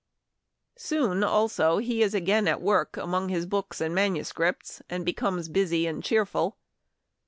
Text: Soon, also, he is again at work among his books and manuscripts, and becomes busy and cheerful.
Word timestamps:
Soon, 0.79 1.23
also, 1.23 1.77
he 1.77 2.01
is 2.01 2.15
again 2.15 2.47
at 2.47 2.59
work 2.59 2.97
among 2.97 3.29
his 3.29 3.45
books 3.45 3.79
and 3.79 3.93
manuscripts, 3.93 4.81
and 4.89 5.05
becomes 5.05 5.47
busy 5.47 5.85
and 5.85 6.03
cheerful. 6.03 6.57